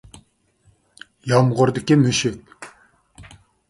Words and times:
يامغۇردىكى 1.33 2.01
مۈشۈك 2.07 2.71